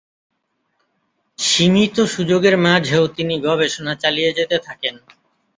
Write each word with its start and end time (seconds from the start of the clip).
সীমিত 1.39 1.95
সুযোগের 2.13 2.55
মাঝেও 2.57 3.03
তিনি 3.07 3.35
গবেষণা 3.41 3.93
চালিয়ে 3.95 4.31
যেতে 4.37 4.57
থাকেন। 4.59 4.95